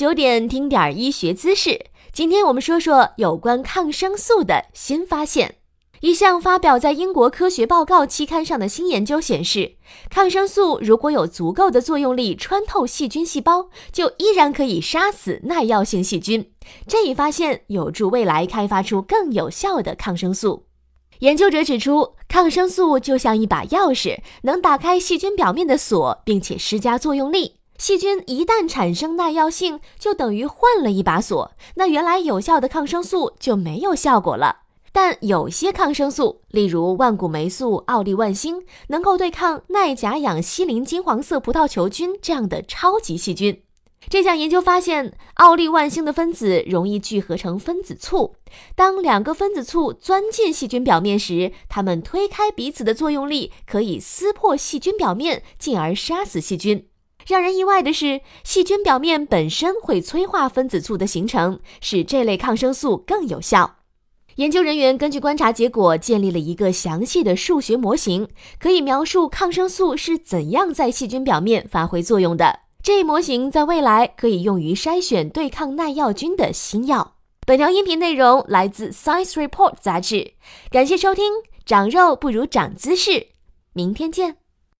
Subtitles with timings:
[0.00, 1.78] 九点听点医学知识。
[2.10, 5.56] 今天我们说说有关抗生素的新发现。
[6.00, 9.76] 一项发表在英国科学报告期刊上的新研究显示，
[10.08, 16.50] 抗生素如果有足够的作用力穿透细菌细胞，就依然可以杀死耐药性细菌。
[16.88, 20.64] 这一发现有助未来开发出更有效的抗生素。
[21.18, 27.59] 研究者指出，抗生素就像一把钥匙，能打开细菌表面的锁，并且施加作用力。
[27.80, 34.58] 细菌一旦产生耐药性，就等于换了一把锁，那原来有效的抗生素就没有效果了。
[34.92, 43.62] 但有些抗生素，例如万古霉素、奥利万星，能够对抗耐甲氧西林金黄色葡萄球菌这样的超级细菌。
[44.10, 48.34] 这项研究发现，奥利万星的分子容易聚合成分子簇，
[48.76, 56.89] 当两个分子簇钻进细菌表面时，它们推开彼此的作用力可以撕破细菌表面，进而杀死细菌。
[57.26, 63.76] 让人意外的是，细菌表面本身会催化分子簇的形成，使这类抗生素更有效。
[64.36, 72.60] 研究人员根据观察结果建立了一个详细的数学模型，可以描述抗生素是怎样在细菌表面发挥作用的。
[72.82, 77.16] 这一模型在未来可以用于筛选对抗耐药菌的新药。
[77.46, 80.32] 本条音频内容来自《Science Report》杂志。
[80.70, 81.24] 感谢收听，
[81.66, 83.26] 长肉不如长姿势。
[83.74, 84.39] 明天见。